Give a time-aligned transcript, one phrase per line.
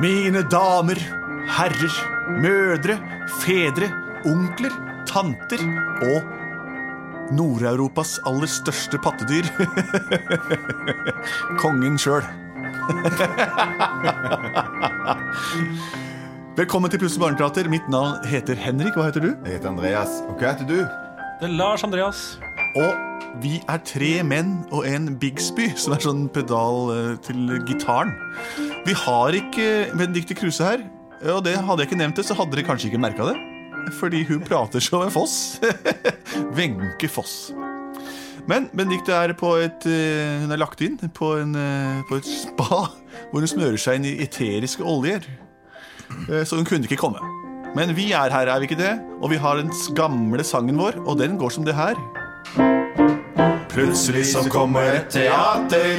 [0.00, 0.98] Mine damer,
[1.54, 1.94] herrer,
[2.42, 2.96] mødre,
[3.44, 3.86] fedre,
[4.26, 4.72] onkler,
[5.06, 5.60] tanter
[6.02, 6.22] og
[7.34, 9.44] Nord-Europas aller største pattedyr.
[11.62, 12.22] Kongen sjøl.
[16.58, 17.68] Velkommen til Plutselig barneteater.
[17.70, 18.94] Mitt navn heter Henrik.
[18.98, 19.30] Hva heter du?
[19.46, 20.10] Jeg heter Andreas.
[20.26, 20.78] Og hva heter du?
[21.38, 22.38] Det er Lars Andreas.
[22.74, 22.90] Og
[23.42, 28.12] vi er tre menn og en Bigsby, som er sånn pedal eh, til gitaren.
[28.86, 30.84] Vi har ikke Benedicte Kruse her.
[31.32, 33.36] Og det hadde jeg ikke nevnt det, så hadde dere kanskje ikke merka det.
[33.98, 35.58] Fordi hun prater som en foss.
[36.56, 37.52] Wenche Foss.
[38.48, 42.28] Men Benedicte er på et eh, Hun er lagt inn på, en, eh, på et
[42.28, 42.84] spa
[43.30, 45.24] hvor hun smører seg inn i eteriske oljer.
[46.46, 47.22] Så hun kunne ikke komme.
[47.74, 48.92] Men vi er her, er vi ikke det?
[49.18, 51.98] Og vi har den gamle sangen vår, og den går som det her.
[53.74, 55.98] Plutselig så kommer et teater.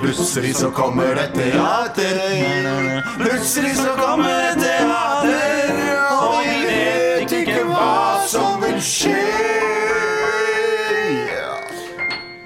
[0.00, 3.02] Plutselig så kommer et teater.
[3.18, 5.15] Plutselig så kommer et teater,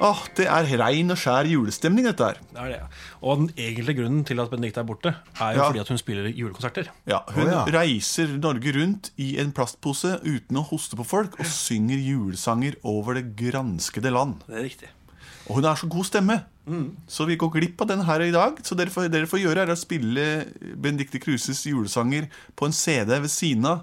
[0.00, 2.38] Åh, Det er rein og skjær julestemning, dette her.
[2.54, 2.80] Det er det.
[3.22, 5.66] Og den egentlige grunnen til at Benedicte er borte, er jo Ja.
[5.68, 6.88] fordi at hun spiller julekonserter.
[7.06, 7.64] Ja, Hun Å, ja.
[7.80, 13.14] reiser Norge rundt i en plastpose uten å hoste på folk og synger julesanger over
[13.20, 14.40] det granskede land.
[14.48, 14.88] Det er riktig.
[15.50, 16.44] Og hun har så god stemme,
[17.08, 18.56] så vi går glipp av den her i dag.
[18.62, 20.46] Så dere får, dere får gjøre er å spille
[20.78, 23.82] Benedicte Kruses julesanger på en CD ved siden av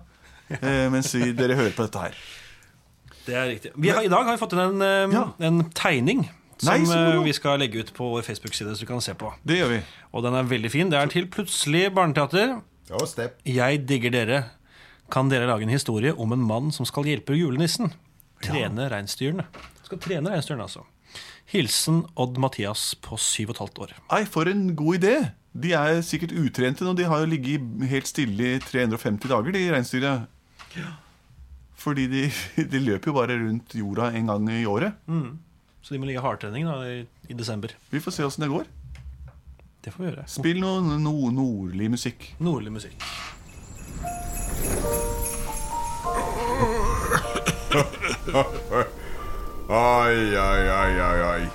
[0.49, 2.15] eh, mens vi, dere hører på dette her.
[3.27, 3.71] Det er riktig.
[3.75, 5.23] Vi har, I dag har vi fått inn en, Ja.
[5.43, 6.25] en tegning
[6.57, 9.29] som Nei, eh, vi skal legge ut på vår Facebook-side, så du kan se på.
[9.45, 9.81] Det gjør vi.
[10.13, 10.89] Og den er veldig fin.
[10.89, 12.61] Det er til Plutselig barneteater.
[12.89, 13.37] Ja, step.
[13.45, 14.43] Jeg digger dere.
[15.11, 17.93] Kan dere lage en historie om en mann som skal hjelpe julenissen?
[18.43, 19.45] Trene reinsdyrene.
[19.83, 20.83] Skal trene reinsdyrene, altså.
[21.47, 23.93] Hilsen Odd Mathias på syv og et halvt år.
[24.17, 25.13] Ei, for en god idé.
[25.57, 26.93] De er sikkert utrente nå.
[26.97, 30.27] De har jo ligget helt stille i 350 dager, de reinsdyra.
[31.77, 32.23] Fordi de,
[32.73, 34.97] de løper jo bare rundt jorda en gang i året.
[35.81, 37.71] Så de må ligge hardtrening da, i, i desember.
[37.93, 38.65] Vi får se åssen det går.
[39.85, 40.25] Det får vi gjøre.
[40.27, 42.31] Spill noe no nordlig musikk.
[42.43, 43.05] Nordlig musikk.
[49.69, 51.47] Ai, ai, ai, ai, ai.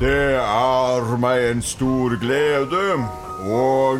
[0.00, 2.82] Det er meg en stor glede
[3.44, 3.98] å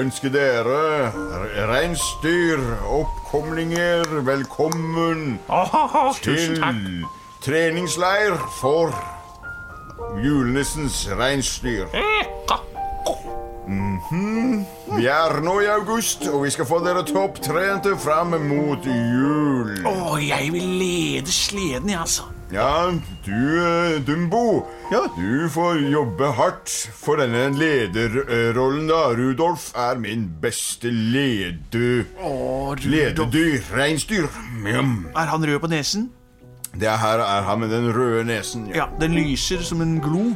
[0.00, 1.12] ønsker dere
[1.68, 5.36] reinsdyroppkomlinger velkommen
[6.24, 6.56] til
[7.44, 8.88] treningsleir for
[10.22, 11.86] julenissens reinsdyr.
[13.68, 14.64] Mhm.
[14.96, 19.84] Vi er nå i august, og vi skal få dere topptrente fram mot jul.
[19.84, 22.22] Å, jeg vil lede sleden, jeg, altså.
[22.52, 22.90] Ja,
[23.26, 24.64] du, eh, Dumbo.
[24.90, 25.02] Ja.
[25.16, 29.10] Du får jobbe hardt for denne lederrollen, da.
[29.18, 32.06] Rudolf er min beste lede...
[32.88, 33.60] lededyr.
[33.76, 34.30] Reinsdyr.
[34.62, 35.06] Mjam.
[35.12, 36.08] Er han rød på nesen?
[36.72, 38.68] Det her er han med den røde nesen.
[38.72, 38.76] Ja.
[38.76, 40.30] Ja, den lyser som en glo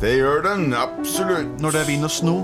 [0.00, 1.60] Det gjør den, absolutt.
[1.60, 2.36] når det er vind og sno.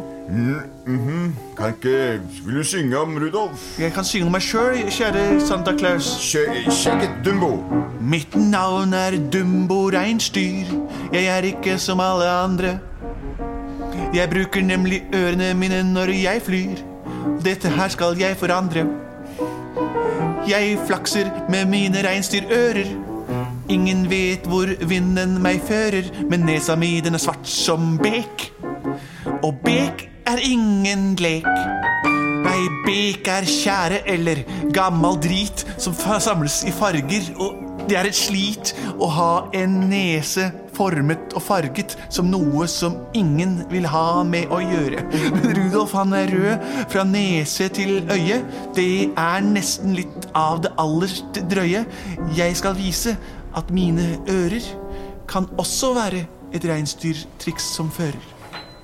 [1.56, 3.78] Kan ikke Vil du synge om Rudolf?
[3.81, 6.09] Jeg kan synge om meg sjøl, kjære Santa Claus.
[6.21, 7.62] Sjekk et Dumbo.
[8.00, 10.69] Mitt navn er Dumbo Reinsdyr.
[11.12, 12.78] Jeg er ikke som alle andre.
[14.15, 16.84] Jeg bruker nemlig ørene mine når jeg flyr.
[17.44, 18.84] Dette her skal jeg forandre.
[20.49, 23.06] Jeg flakser med mine reinsdyrører.
[23.69, 28.47] Ingen vet hvor vinden meg fører, men nesa mi den er svart som bek.
[29.43, 31.49] Og bek er ingen lek.
[32.46, 34.44] Nei, bek er tjære eller
[34.75, 40.49] gammal drit som samles i farger, og det er et slit å ha en nese
[40.76, 45.05] formet og farget som noe som ingen vil ha med å gjøre.
[45.37, 48.41] Men Rudolf han er rød fra nese til øye.
[48.76, 51.14] Det er nesten litt av det aller
[51.52, 51.85] drøye.
[52.37, 53.17] Jeg skal vise
[53.56, 54.64] at mine ører
[55.29, 56.25] kan også være
[56.55, 58.23] et reinsdyrtriks som fører.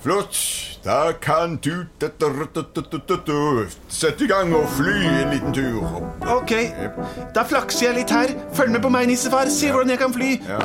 [0.03, 0.37] Flott.
[0.85, 1.87] Da kan du
[3.89, 6.03] sette i gang og fly en liten tur.
[6.27, 6.51] Ok,
[7.35, 8.27] da flakser jeg litt her.
[8.55, 9.47] Følg med på meg, nissefar.
[9.47, 10.33] Se hvordan jeg kan fly.
[10.49, 10.59] Ja.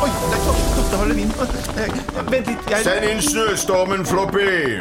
[0.00, 0.40] Oi, der,
[0.90, 1.32] da var det vind.
[1.76, 2.70] Eh, Vent litt.
[2.72, 4.48] Jeg Send inn snøstormen, Floppy.
[4.48, 4.80] Det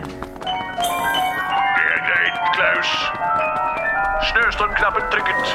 [1.91, 3.16] er greit, Klaus.
[4.25, 5.51] Snøstormknappen trykket.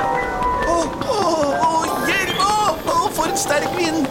[0.70, 0.76] Å,
[1.10, 1.16] å,
[1.66, 1.70] å,
[2.06, 2.42] hjelp!
[2.42, 2.52] Å,
[2.86, 4.06] å, for en sterk vind!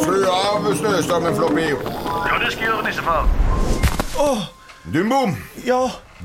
[0.00, 1.66] Fly av snøstormen, Floppy.
[1.68, 3.28] Ja, det skal jeg gjøre, nissefar.
[4.16, 4.30] å,
[4.94, 5.20] Dumbo.
[5.66, 5.82] ja,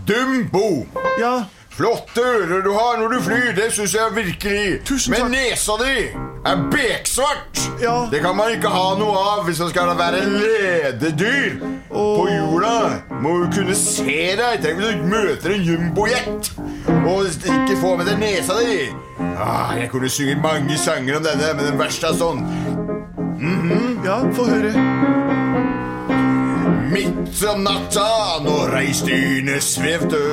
[0.07, 0.85] Dumbo.
[1.19, 1.35] ja.
[1.75, 4.79] Flotte ører du har når du flyr, det syns jeg virkelig.
[4.85, 5.31] Tusen Men takk.
[5.31, 5.95] nesa di
[6.45, 7.63] er beksvart.
[7.81, 7.95] Ja.
[8.11, 11.57] Det kan man ikke ha noe av hvis man skal være lededyr.
[11.89, 14.61] På jorda må du kunne se deg.
[14.63, 16.51] Tenk hvis du møter en jumbojet
[17.05, 18.77] og ikke får med deg nesa di.
[19.35, 22.45] Ah, jeg kunne synge mange sanger om denne, men den verste er sånn.
[24.05, 24.71] Ja, få høre.
[26.93, 28.07] Midt om natta
[28.45, 30.23] når reinsdyrene svevde.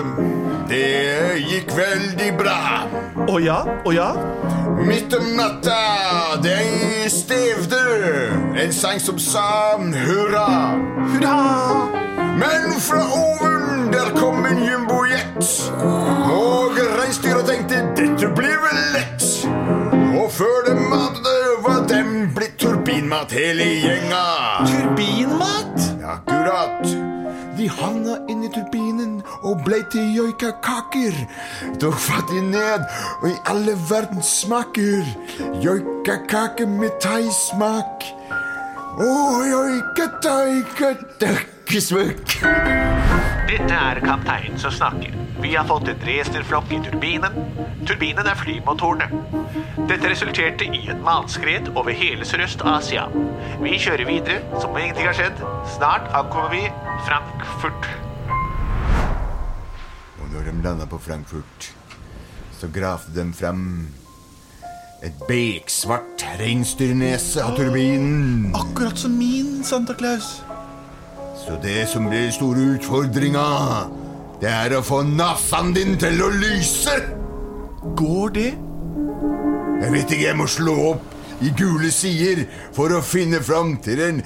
[0.73, 2.87] Det gikk veldig bra.
[3.29, 4.07] Å ja, å ja.
[4.81, 5.75] Midt om natta,
[6.41, 6.55] de
[7.13, 7.81] stevde
[8.57, 10.47] en sang som sa hurra.
[11.13, 11.35] Hurra!
[12.41, 15.53] Men fra oven der kom en jumbojet.
[16.33, 19.29] Og reinsdyra tenkte dette blir vel lett.
[19.93, 21.39] Og før de hadde
[21.69, 24.27] var dem blitt turbinmat hele gjenga.
[24.73, 25.89] Turbinmat?
[26.17, 26.81] Akkurat.
[27.59, 28.92] De havna inn i turbinen
[29.52, 31.14] og ble til joikakaker.
[31.82, 32.81] Tok fatt de ned,
[33.20, 35.04] og i alle verdens smaker.
[35.64, 37.96] Joikakake med thaismak.
[39.00, 42.26] Og joikataikatakkesmøkk.
[43.52, 45.12] Dette er kapteinen som snakker.
[45.43, 47.32] Vi har fått en racerflokk i turbinen.
[47.88, 49.06] Turbinen er flymotorene.
[49.90, 53.04] Dette resulterte i en malskred over hele Sørøst-Asia.
[53.64, 55.37] Vi kjører videre som om ingenting har skjedd.
[55.75, 56.62] Snart ankommer vi
[57.08, 58.12] Frankfurt.
[60.32, 61.75] Når de landa på Frankfurt,
[62.61, 63.88] så gravde de fram
[65.05, 68.55] et beksvart reinsdyrnese av turbinen.
[68.56, 70.43] Akkurat som min Santa Claus.
[71.43, 73.46] Så det som blir store utfordringa,
[74.40, 76.96] det er å få nesen din til å lyse.
[77.99, 78.52] Går det?
[79.82, 81.02] Jeg vet ikke, jeg må slå opp
[81.43, 84.23] i gule sider for å finne fram til en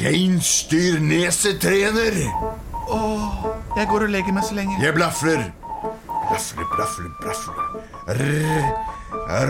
[0.00, 2.14] reinsdyrnesetrener.
[3.76, 4.76] Jeg går og legger meg så lenge.
[4.82, 5.46] Jeg blafrer.
[6.28, 7.52] Blafre, blafre, blafre.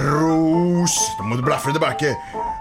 [0.03, 2.13] Ros Da må du blafre tilbake.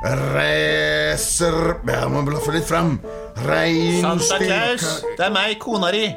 [0.03, 2.97] Racer Jeg må blafre litt fram.
[3.37, 4.87] Santa Claus,
[5.17, 6.07] det er meg, kona di.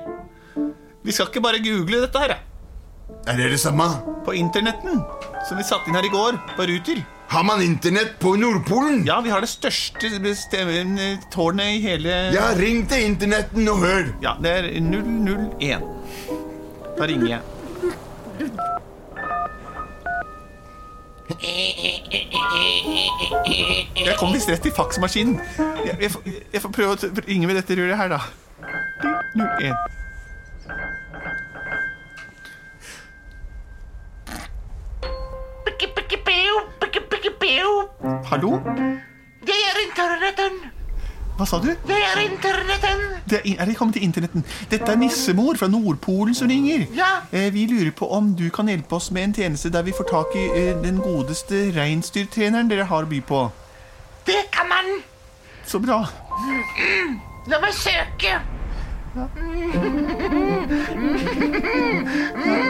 [1.05, 2.38] Vi skal ikke bare google dette her.
[3.29, 3.87] Er det det samme?
[4.25, 5.02] På internetten.
[5.49, 7.05] Som vi satte inn her i går, på Ruter.
[7.29, 9.05] Har man internett på Nordpolen?
[9.06, 10.11] Ja, vi har det største
[11.32, 14.05] tårnet i hele Ja, ring til internetten og hør.
[14.23, 15.82] Ja, det er 001.
[16.99, 17.41] Da ringer jeg.
[24.05, 25.38] Jeg kom visst rett i faksmaskinen.
[25.87, 28.20] Jeg, jeg, får- jeg får prøve å ringe med dette røret her, da.
[29.35, 29.75] 01.
[38.35, 38.61] Hallo?
[39.47, 40.55] Det er internetten!
[41.39, 41.69] Hva sa du?
[41.87, 43.03] Det er internetten!
[43.31, 44.43] Det er, er det kommet til internetten?
[44.73, 46.83] Dette er nissemor fra Nordpolen som ringer.
[46.99, 47.13] Ja.
[47.31, 50.09] Eh, vi lurer på om du kan hjelpe oss med en tjeneste der vi får
[50.11, 53.45] tak i eh, den godeste reinsdyrtreneren dere har å by på.
[54.27, 54.91] Det kan man!
[55.63, 56.01] Så bra.
[57.47, 58.35] La meg søke!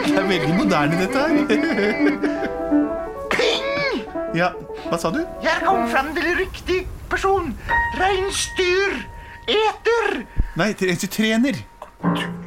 [0.05, 1.33] Det er veldig moderne, dette her.
[3.33, 4.05] Ping!
[4.37, 4.53] Ja,
[4.89, 5.21] hva sa du?
[5.43, 7.51] Jeg kom fram til riktig person.
[7.99, 8.97] Reinsdyr.
[9.45, 10.23] Eter.
[10.57, 11.59] Nei, reinsdyrtrener.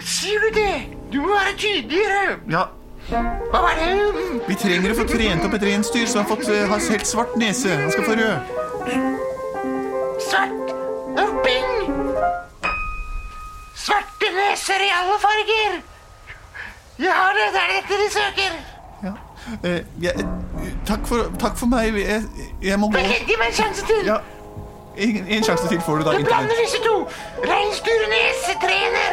[0.02, 0.74] Sier du det?
[1.12, 2.38] Du må være tydeligere.
[2.50, 2.66] Ja,
[3.08, 3.92] Hva var det?
[4.48, 7.36] vi trenger å få trent opp et reinsdyr som har fått eh, har helt svart
[7.40, 7.72] nese.
[7.72, 8.36] Han skal få rød.
[10.28, 10.74] Svart.
[11.18, 11.48] Og
[13.78, 15.78] Svarte neser i alle farger.
[16.98, 18.60] Ja, det er dette de søker.
[19.06, 19.14] Ja.
[19.64, 20.37] Uh, ja, eh,
[20.88, 21.94] takk, for, takk for meg.
[22.00, 22.22] Jeg,
[22.62, 22.98] jeg må gå.
[22.98, 24.02] Gi meg en sjanse til.
[24.08, 24.18] Ja,
[24.98, 26.10] en, en sjanse til får du da.
[26.18, 26.96] Jeg blander disse to.
[27.50, 29.12] Reinsdyrnesetrener.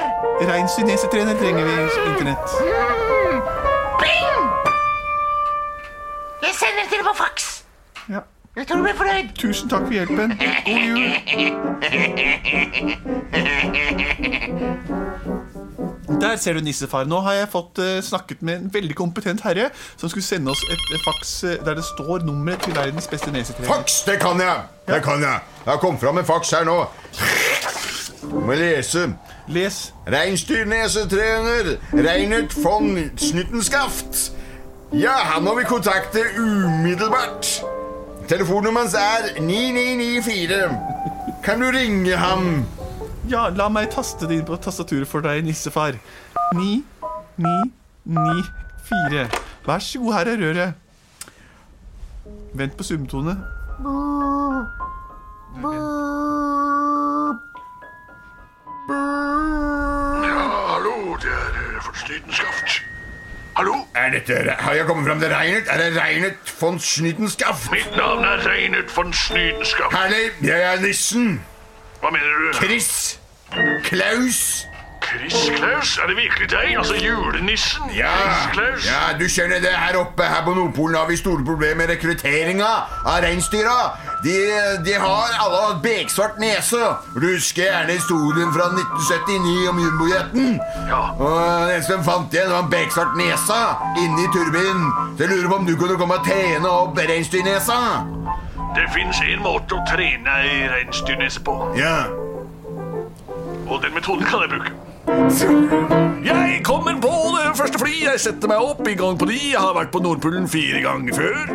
[0.51, 1.71] Reinsdyrnesetrener trenger vi
[2.09, 2.47] internett.
[4.01, 4.37] Bing
[6.45, 7.45] Jeg sender til på faks.
[8.09, 8.19] Ja.
[8.55, 9.27] Jeg tror du blir fornøyd.
[9.35, 10.29] Tusen takk for hjelpen.
[10.39, 10.99] God jul.
[16.35, 17.05] Der ser du nissefar.
[17.07, 20.59] Nå har jeg fått eh, snakket med en veldig kompetent herre som skulle sende oss
[20.67, 23.69] et, et faks eh, der det står nummeret til verdens beste nesetrener.
[23.69, 24.65] Faks, det kan jeg!
[24.89, 25.39] Det kan jeg.
[25.61, 26.75] Jeg har kommet fram en faks her nå.
[28.33, 29.05] Må lese.
[29.47, 29.77] Les.
[30.11, 31.71] Reinsdyrnesetrener
[32.03, 34.25] Reinert von Snuttenskaft.
[34.91, 37.61] Ja, han må vi kontakte umiddelbart.
[38.27, 40.59] Telefonnummeret hans er 9994.
[41.47, 42.65] Kan du ringe ham?
[43.31, 45.95] Ja, la meg taste det inn på tastaturet for deg, nissefar.
[46.53, 46.85] Ni,
[47.37, 47.73] ni,
[48.05, 48.43] ni,
[48.85, 49.29] fire.
[49.65, 50.73] Vær så god, her er røret.
[52.53, 53.37] Vent på summetone.
[60.69, 62.81] Hallo, det er eh.
[63.57, 65.63] Hallo, Er dette, har jeg kommet fram til Reinert?
[65.67, 67.71] Er det Reinert von Schnytenskaff?
[67.71, 69.97] mitt navn er Reinert von Snytenskaft.
[69.97, 71.41] Herlig, jeg er nissen.
[72.01, 72.57] Hva mener du?
[72.57, 73.19] Chris.
[73.83, 74.65] Klaus.
[75.05, 75.97] Chris Klaus?
[76.03, 76.71] Er det virkelig deg?
[76.77, 77.89] Altså julenissen?
[77.95, 78.11] Ja,
[78.53, 79.71] Chris ja, du skjønner det.
[79.77, 82.69] Her oppe her på Nordpolen har vi store problemer med rekrutteringa
[83.05, 83.75] av reinsdyra.
[84.25, 84.35] De,
[84.85, 86.79] de har alle hatt beksvart nese.
[87.15, 90.59] Du husker gjerne historien fra 1979 om jumbojeten?
[90.89, 91.01] Ja.
[91.19, 93.59] Og den de fant igjen, var en beksvart nesa
[94.01, 94.87] inni turbinen.
[95.17, 97.79] Så jeg lurer på om du kunne komme og trene opp reinsdyrnesa?
[98.75, 102.07] Det fins en måte å trene ei reinsdyrnese på, Ja.
[103.69, 104.73] og den metoden kan jeg bruke.
[106.25, 107.93] Jeg kommer på det første fly.
[108.03, 109.37] Jeg setter meg opp i gang på de.
[109.53, 111.53] Jeg har vært på Nordpolen fire ganger før.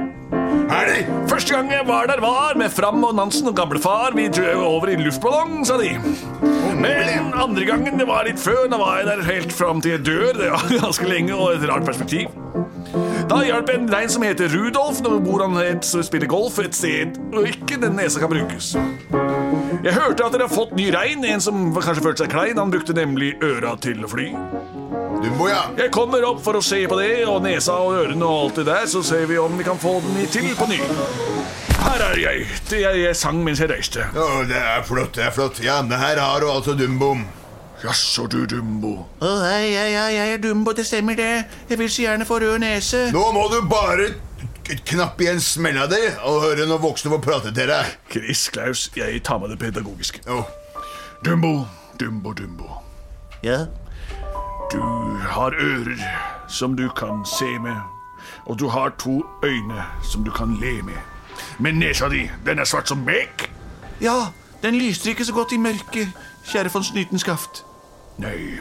[0.71, 1.03] Herlig.
[1.29, 4.15] Første gang jeg var der, var med Fram og Nansen og gamlefar.
[4.17, 5.93] Vi drøv over i luftballong, sa de.
[6.81, 10.07] Men andre gangen, det var litt før, da var jeg der helt fram til jeg
[10.07, 10.31] dør.
[10.39, 12.31] Det var ganske lenge og et rart perspektiv.
[13.31, 17.19] Da hjalp en rein som heter Rudolf, når hvor han het spiller golf et sted
[17.31, 18.73] og ikke den nesa kan brukes.
[19.85, 22.59] Jeg hørte at dere har fått ny rein, en som kanskje følte seg klein.
[22.59, 24.27] Han brukte nemlig øra til å fly.
[25.21, 25.63] Dumbo, ja.
[25.79, 28.67] Jeg kommer opp for å se på det, og nesa og ørene og alt det
[28.71, 30.81] der, så ser vi om vi kan få den i- til på ny.
[31.81, 32.47] Her er jeg.
[32.69, 34.05] Det jeg, jeg sang mens jeg reiste.
[34.15, 35.61] Å, det er flott, det er flott.
[35.65, 37.15] Ja, men her har du altså Dumbo.
[37.85, 38.93] Jaså, du Dumbo.
[39.25, 41.45] Å, hei, hei, hei, jeg er Dumbo, det stemmer det.
[41.71, 43.07] Jeg vil så gjerne få rød nese.
[43.15, 44.11] Nå må du bare
[44.71, 47.95] knapp knappe igjen smella di og høre når voksne får prate til deg.
[48.13, 50.21] Chris Klaus, jeg tar med det pedagogiske.
[50.29, 50.45] Oh.
[51.25, 51.65] Dumbo,
[52.01, 52.69] Dumbo, Dumbo.
[53.43, 53.65] Ja,
[54.71, 54.81] Du
[55.27, 55.99] har ører
[56.49, 57.77] som du kan se med,
[58.47, 59.83] og du har to øyne
[60.13, 61.01] som du kan le med.
[61.59, 63.51] Men nesa di, den er svart som mek.
[64.01, 64.27] ja,
[64.63, 66.09] den lyser ikke så godt i mørket,
[66.45, 67.65] kjære von Snytenskaft.
[68.21, 68.61] Nei.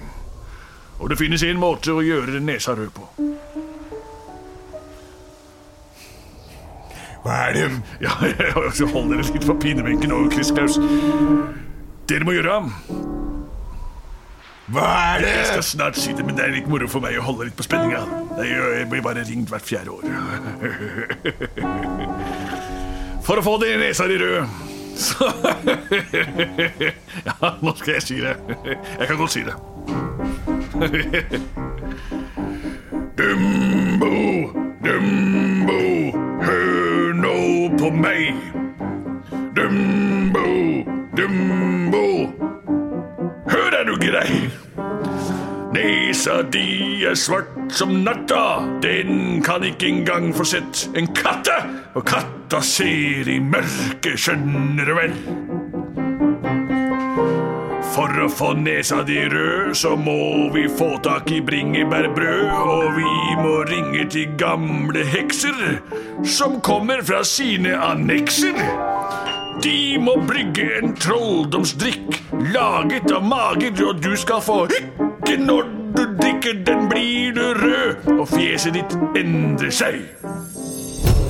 [1.00, 3.08] Og det finnes en måte å gjøre nesa rød på.
[7.30, 7.66] hva er det?
[8.01, 8.54] Ja, jeg
[8.94, 10.80] holder dere litt på pinebenken nå, Chris Klaus.
[12.10, 12.62] Dere må gjøre
[14.74, 15.34] Hva er det?
[15.36, 17.58] Jeg skal snart si det, men det er litt moro for meg å holde litt
[17.58, 18.01] på spenninga.
[18.42, 20.04] Jeg blir bare ringt hvert fjerde år.
[23.30, 24.69] For å få det i nesa di rød,
[25.00, 25.32] så
[27.27, 28.36] Ja, nå skal jeg si det.
[29.00, 29.56] Jeg kan godt si det.
[33.20, 34.13] Dumbo,
[34.86, 35.79] Dumbo,
[36.41, 37.38] hør nå
[37.79, 38.36] på meg.
[39.56, 40.46] Dumbo,
[41.18, 42.06] Dumbo,
[43.51, 44.50] hør er du grei.
[45.75, 51.56] Nesa di er svart som natta, den kan ikke engang få sett en katte.
[51.96, 55.16] Og katta ser i mørket, skjønner du vel.
[57.90, 62.46] For å få nesa di rød, så må vi få tak i bringebærbrød.
[62.50, 65.80] Og vi må ringe til gamle hekser,
[66.24, 68.56] som kommer fra sine annekser.
[69.64, 72.22] De må brygge en trolldomsdrikk
[72.54, 75.79] laget av mager, og du skal få hykke når
[76.22, 80.02] drikker den, blir du rød, og fjeset ditt endrer seg.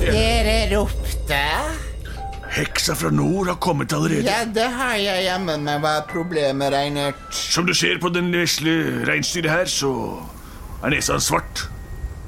[0.00, 1.40] Dere ropte?
[2.50, 4.26] Heksa fra nord har kommet allerede.
[4.26, 5.78] Ja, det har jeg jammen meg.
[5.84, 7.20] Hva er problemet, Reinert?
[7.30, 9.92] Som du ser på den vesle reinsdyret her, så
[10.82, 11.68] er nesa hans svart.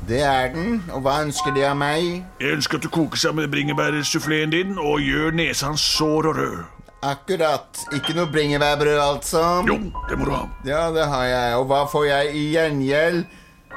[0.08, 0.82] Det er den.
[0.94, 2.22] Og hva ønsker de av meg?
[2.42, 6.56] Jeg ønsker at du koker sammen bringebærsuffleen din og gjør nesa hans sår og rød.
[7.02, 7.80] Akkurat.
[7.96, 9.42] Ikke noe bringebærbrød, altså?
[9.66, 9.78] Jo,
[10.08, 10.44] det må du ha.
[10.66, 11.56] Ja, det har jeg.
[11.58, 13.24] Og hva får jeg i gjengjeld?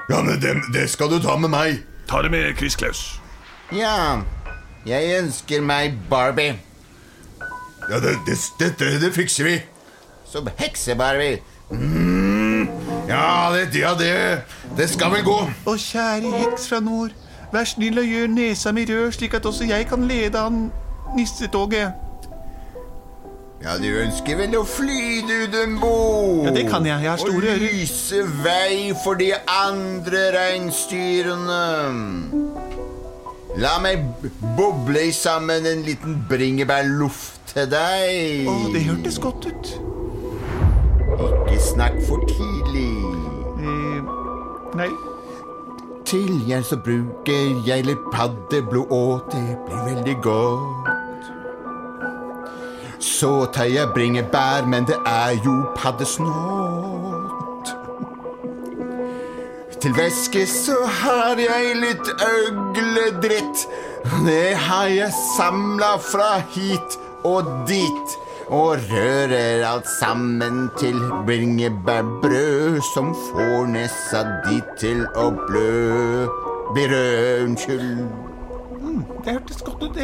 [0.09, 1.79] Ja, men det, det skal du ta med meg.
[2.05, 3.19] Ta det med, Chris Klaus.
[3.73, 4.21] Ja,
[4.85, 6.59] jeg ønsker meg Barbie.
[7.89, 9.57] Ja, det, det, det, det fikser vi.
[10.29, 11.41] Som hekse-Barbie.
[13.09, 14.13] Ja, det, ja, det,
[14.77, 15.39] det skal vel gå.
[15.65, 17.13] Å, kjære heks fra nord,
[17.53, 20.67] vær snill og gjør nesa mi rød, slik at også jeg kan lede han
[21.17, 22.04] nissetoget.
[23.63, 25.91] Ja, du ønsker vel å fly, du, Dumbo?
[26.45, 27.01] Ja, det kan jeg.
[27.05, 31.63] Jeg har store Og lyse vei for de andre reinsdyrene.
[33.55, 34.03] La meg
[34.57, 38.49] boble sammen en liten bringebærluft til deg.
[38.51, 39.71] Å, det hørtes godt ut.
[41.15, 42.91] Ikke snakk for tidlig.
[43.63, 44.13] Eh,
[44.75, 44.91] nei.
[46.05, 50.94] Til jeg så bruker jeg litt paddeblod, og det blir veldig godt.
[53.05, 57.05] Så tar jeg bringebær, men det er jo paddesnott.
[59.81, 63.67] Til væske så har jeg litt øgledritt.
[64.25, 68.15] Det har jeg samla fra hit og dit.
[68.47, 76.25] Og rører alt sammen til bringebærbrød som får nesa di til å blø.
[76.73, 76.89] Bli
[77.43, 78.05] unnskyld.
[79.25, 79.97] Det hørtes godt ut.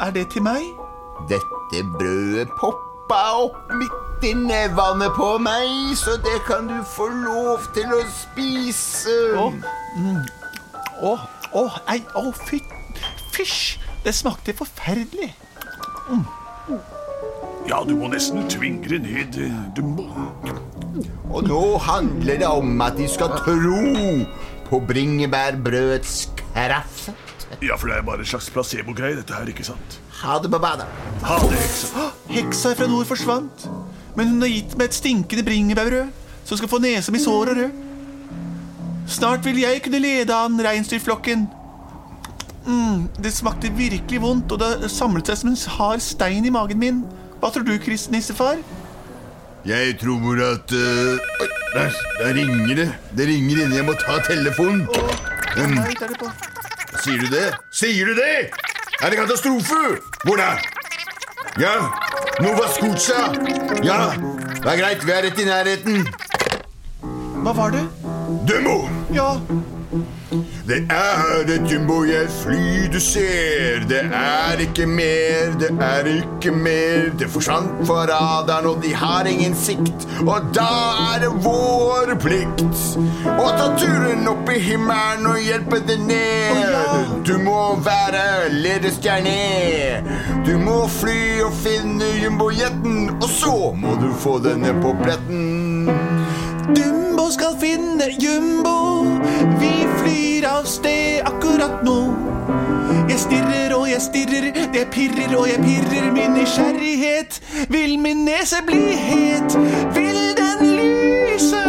[0.00, 0.85] Er det til meg?
[1.30, 7.66] Dette brødet poppa opp midt i nevene på meg, så det kan du få lov
[7.76, 9.16] til å spise.
[9.36, 9.50] Å,
[9.96, 10.22] mm.
[11.04, 11.16] å,
[11.56, 12.62] å, ei, å, fy,
[13.34, 13.76] fysj!
[14.06, 15.32] Det smakte forferdelig.
[17.66, 19.38] Ja, du må nesten tvinge det ned.
[19.74, 20.06] Du må
[21.34, 23.82] Og nå handler det om at de skal tro
[24.68, 27.10] på bringebærbrødets kraft.
[27.62, 29.98] Ja, for det er bare en slags placebo-greie, dette her, ikke sant?
[30.22, 30.86] Ha det på badet.
[31.22, 32.06] Ha det, heksa.
[32.28, 33.66] Heksa fra nord forsvant,
[34.16, 37.58] men hun har gitt meg et stinkende bringebærbrød som skal få nesa mi sår og
[37.58, 37.84] rød.
[39.10, 41.46] Snart vil jeg kunne lede an reinsdyrflokken.
[42.66, 46.80] Mm, det smakte virkelig vondt, og det samlet seg som en hard stein i magen
[46.82, 47.04] min.
[47.40, 48.58] Hva tror du, Kristnissefar?
[49.66, 52.88] Jeg tror at uh, Oi, der, der ringer det.
[53.18, 53.76] Det ringer inne.
[53.76, 54.86] Jeg må ta telefonen.
[55.56, 57.46] Um, er sier du det?
[57.70, 58.65] Sier du det?
[59.02, 59.74] Er det katastrofe?
[60.24, 60.42] Hvor da?
[61.60, 61.72] Ja,
[62.40, 63.22] Nova Scotia.
[63.84, 63.98] Ja,
[64.62, 65.06] det er greit.
[65.06, 66.08] Vi er rett i nærheten.
[67.44, 67.82] Hva var det?
[68.48, 68.88] Dømo!
[69.14, 69.28] Ja,
[70.66, 73.84] Det er et jumbojetfly du ser.
[73.88, 77.12] Det er ikke mer, det er ikke mer.
[77.18, 80.08] Det forsvant fra radaren, og de har ingen sikt.
[80.26, 80.66] Og da
[81.14, 82.96] er det vår plikt
[83.36, 87.22] å ta turen opp i himmelen og hjelpe det ned.
[87.26, 90.02] Du må være ledestjerne.
[90.46, 97.05] Du må fly og finne jumbojetten, og så må du få denne på pletten.
[97.30, 99.04] Skal finne Jumbo.
[99.60, 102.14] Vi flyr av sted akkurat nå.
[103.08, 106.06] Jeg stirrer og jeg stirrer, det pirrer og jeg pirrer.
[106.14, 109.58] Min nysgjerrighet vil min nese bli het.
[109.96, 111.64] Vil den lyse,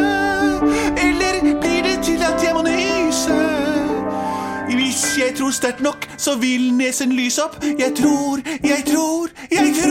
[1.04, 3.42] eller blir det til at jeg må nyse?
[4.70, 7.58] Hvis jeg tror sterkt nok, så vil nesen lyse opp.
[7.80, 9.87] Jeg tror, jeg tror, jeg tror.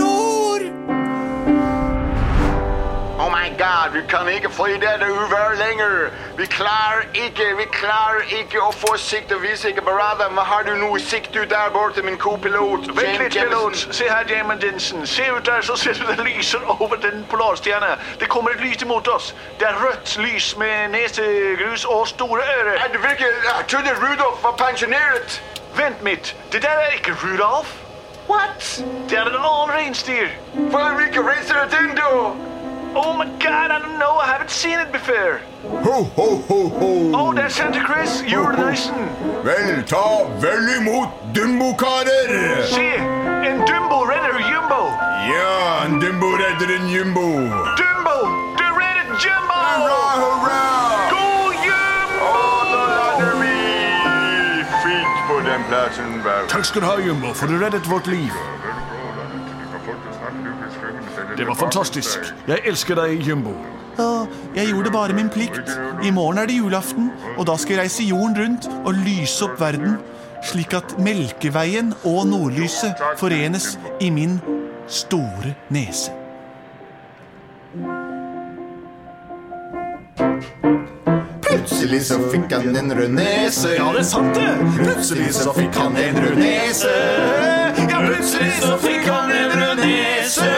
[4.08, 6.10] Kan ikke fly dette uværet lenger.
[6.36, 10.28] Vi klarer ikke, vi klarer ikke å få sikt og vise ikke Barada.
[10.28, 12.18] Men har du noe sikt ut der borte, min?
[12.18, 13.48] Vent litt, Jemison?
[13.48, 13.88] pilot.
[13.90, 15.06] Se her, Jamin Dinsen.
[15.06, 17.96] Se ut der, så ser du det lyser over den polarstjerna.
[18.20, 19.34] Det kommer et lys imot oss.
[19.58, 22.74] Det er rødt lys med nesegrus og store ører.
[22.84, 23.28] Er det virkelig?
[23.44, 25.42] Jeg trodde Rudolf var pensjonert.
[25.76, 27.74] Vent mitt, det der er ikke Rudolf.
[28.28, 28.84] What?
[29.08, 30.28] Det er en annen reinsdyr.
[30.54, 32.55] Hvilket reinsdyr er det inn, da?
[32.98, 35.40] Oh my god, I don't know, I haven't seen it before.
[35.84, 36.90] Ho, ho, ho, ho.
[37.18, 38.94] Oh, det er Santa Chris, julenissen.
[39.44, 42.64] Vel, ta vel imot Dumbo-karer.
[42.72, 42.88] Se,
[43.50, 44.80] en Dumbo redder Jumbo.
[45.28, 47.26] Ja, en Dumbo redder en jumbo.
[47.80, 48.16] Dumbo,
[48.58, 49.60] du reddet Jumbo.
[49.60, 50.64] Hurra, hurra!
[51.12, 52.32] God Jumbo!
[52.32, 56.16] Å, nå lander vi fint på den plassen.
[56.24, 56.48] vel.
[56.48, 58.32] Takk skal du ha, Jumbo, for du reddet vårt liv.
[61.36, 62.18] Det var fantastisk.
[62.48, 63.52] Jeg elsker deg, Jumbo.
[63.98, 65.72] Ja, jeg gjorde bare min plikt.
[66.04, 69.60] I morgen er det julaften, og da skal jeg reise jorden rundt og lyse opp
[69.60, 69.98] verden,
[70.44, 74.38] slik at Melkeveien og nordlyset forenes i min
[74.88, 76.12] store nese.
[81.46, 83.74] Plutselig så fikk han en rød nese.
[83.76, 84.52] Ja, det er sant, det!
[84.76, 86.94] Plutselig så fikk han en rød nese.
[87.90, 90.55] Ja, plutselig så fikk han en rød nese.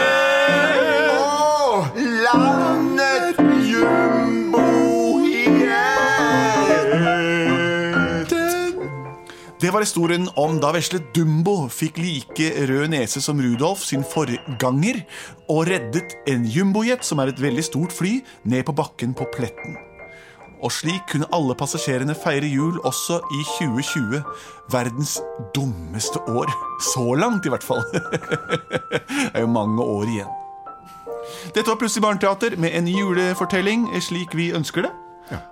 [9.69, 15.03] Det var historien om da vesle Dumbo fikk like rød nese som Rudolf sin forganger,
[15.45, 18.15] og reddet en jumbojet, som er et veldig stort fly,
[18.49, 19.75] ned på bakken på pletten.
[20.65, 24.23] Og slik kunne alle passasjerene feire jul også i 2020.
[24.73, 25.19] Verdens
[25.53, 26.49] dummeste år.
[26.89, 27.85] Så langt, i hvert fall.
[28.89, 30.33] det er jo mange år igjen.
[31.53, 34.91] Dette var Plutselig barneteater med en julefortelling slik vi ønsker det.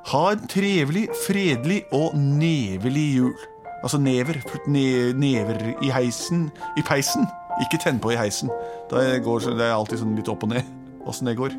[0.10, 3.38] Ha en trevelig, fredelig og nevelig jul.
[3.84, 4.42] Altså never.
[4.48, 7.28] Putt ne never i heisen I peisen.
[7.62, 8.52] Ikke tenn på i heisen.
[8.92, 10.68] Da går, det er alltid sånn litt opp og ned
[11.08, 11.56] åssen det går.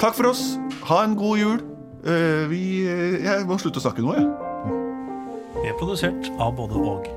[0.00, 0.44] Takk for oss.
[0.90, 1.62] Ha en god jul.
[2.06, 4.26] Uh, vi eh, Jeg må slutte å snakke nå, jeg.
[5.56, 7.08] Vi er produsert av både og.